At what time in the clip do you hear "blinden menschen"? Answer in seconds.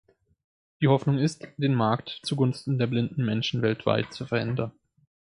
2.87-3.61